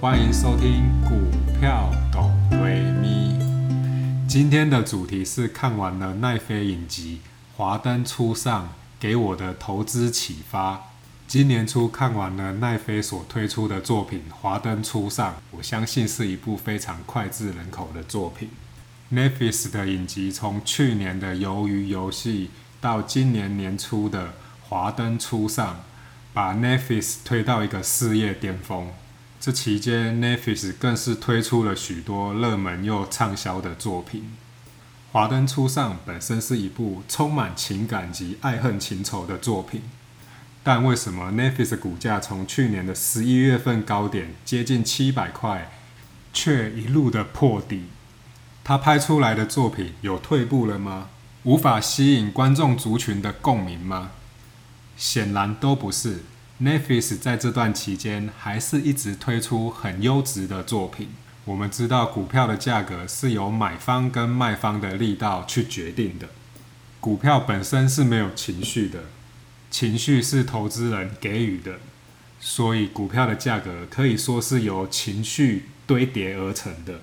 [0.00, 1.18] 欢迎收听股
[1.58, 3.36] 票懂瑞咪。
[4.28, 7.20] 今天的主题是看完了奈飞影集
[7.56, 8.66] 《华灯初上》
[9.00, 10.92] 给我的投资启发。
[11.26, 18.50] 今年初看完了奈飞所推出的作品《华灯初上》，我相信是一部非常脍炙人口的作品。
[19.12, 22.46] Netflix 的影集从去年的《鱿鱼游戏》
[22.80, 24.26] 到今年年初的
[24.68, 25.74] 《华灯初上》，
[26.32, 28.92] 把 Netflix 推到一个事业巅峰。
[29.40, 34.22] 这期间，Netflix 更是推出了许多热门又畅销的作品。
[35.12, 39.82] 《华灯初上》本身是一部充满情感及爱恨情仇的作品，
[40.64, 45.70] 但为什么 Netflix 股价从去年的十一月份高点接近七百块，
[46.32, 47.84] 却一路的破底？
[48.64, 51.10] 他拍出来的作品有退步了吗？
[51.44, 54.10] 无法吸引观众族群的共鸣吗？
[54.96, 56.24] 显然都不是。
[56.60, 61.10] Netflix 在这段期间还是一直推出很优质的作品。
[61.44, 66.28] 我们知道股票的价格是由买方跟卖方的力道去决定的。
[67.00, 69.04] 股票本身是没有情绪的，
[69.70, 71.78] 情绪是投资人给予的，
[72.40, 77.00] 所以股票的价格可以说是由情绪堆叠而成的。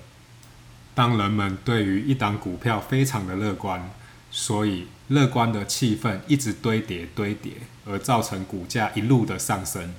[0.94, 3.90] 当人们对于一档股票非常的乐观。
[4.28, 7.52] 所以，乐观的气氛一直堆叠堆叠，
[7.84, 9.94] 而造成股价一路的上升。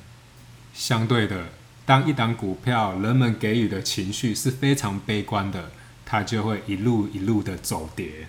[0.74, 1.46] 相对的，
[1.86, 5.72] 当一档股票人们给予的情绪是非常悲观的，
[6.06, 8.28] 它就会一路一路的走跌。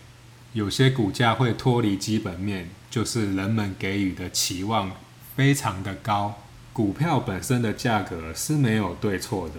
[0.53, 4.93] 有些股价会脱离基本面，就是人们给予的期望
[5.37, 6.39] 非常的高。
[6.73, 9.57] 股票本身的价格是没有对错的，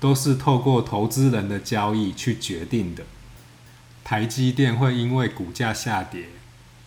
[0.00, 3.04] 都是透过投资人的交易去决定的。
[4.04, 6.24] 台积电会因为股价下跌，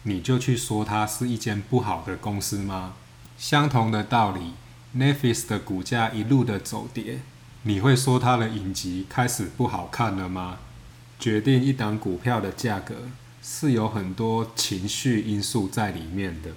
[0.03, 2.93] 你就去说它是一间不好的公司吗？
[3.37, 4.53] 相同的道理
[4.95, 7.21] ，Netflix 的股价一路的走跌，
[7.63, 10.57] 你会说它的影集开始不好看了吗？
[11.19, 12.95] 决定一档股票的价格
[13.43, 16.51] 是有很多情绪因素在里面的。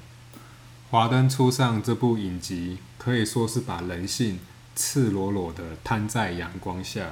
[0.91, 4.41] 华灯初上这部影集可以说是把人性
[4.75, 7.11] 赤裸裸的摊在阳光下。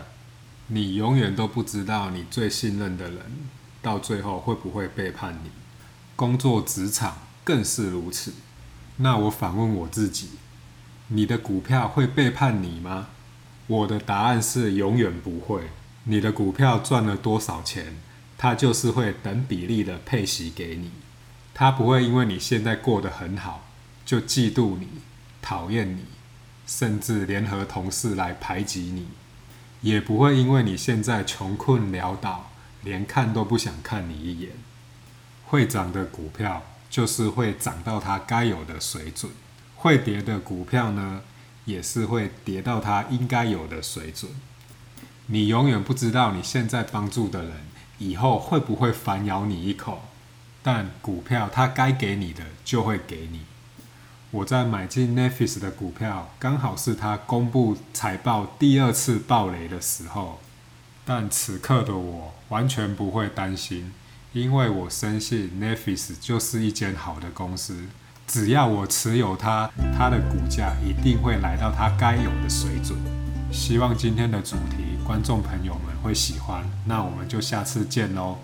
[0.68, 3.20] 你永远都不知道你最信任的人
[3.82, 5.50] 到最后会不会背叛你。
[6.16, 8.32] 工作职场更是如此。
[8.96, 10.30] 那我反问我自己：
[11.08, 13.08] 你的股票会背叛你吗？
[13.66, 15.70] 我的答案是永远不会。
[16.04, 17.96] 你的股票赚了多少钱，
[18.36, 20.90] 它就是会等比例的配息给你。
[21.54, 23.66] 它不会因为你现在过得很好，
[24.04, 24.88] 就嫉妒你、
[25.40, 26.04] 讨厌你，
[26.66, 29.08] 甚至联合同事来排挤你。
[29.80, 32.50] 也不会因为你现在穷困潦倒，
[32.82, 34.50] 连看都不想看你一眼。
[35.52, 39.30] 会涨的股票就是会涨到它该有的水准，
[39.76, 41.20] 会跌的股票呢，
[41.66, 44.32] 也是会跌到它应该有的水准。
[45.26, 47.52] 你永远不知道你现在帮助的人
[47.98, 50.04] 以后会不会反咬你一口，
[50.62, 53.42] 但股票它该给你的就会给你。
[54.30, 60.40] 我在买进 Netflix 的股票，刚好是他公布财报第二次暴雷的时候。
[61.04, 63.92] 但此刻的我完全不会担心，
[64.32, 67.76] 因为我深信 n e f i s 就是一间好的公司。
[68.26, 72.98] 只要我持有它，它的股价一定会来到它该有的水准。
[73.52, 78.38] 希望今天的主题观众朋友们会喜欢，那我们就下次见喽。